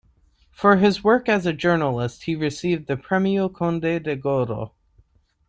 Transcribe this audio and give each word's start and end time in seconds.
For 0.49 0.77
his 0.77 1.03
work 1.03 1.29
as 1.29 1.45
a 1.45 1.53
journalist 1.53 2.23
he 2.23 2.35
received 2.35 2.87
the 2.87 2.97
Premio 2.97 3.53
Conde 3.53 3.83
de 4.01 4.17
Godó. 4.17 4.71